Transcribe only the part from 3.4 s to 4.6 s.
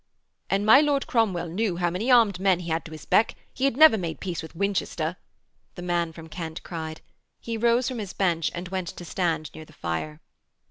he had never made peace with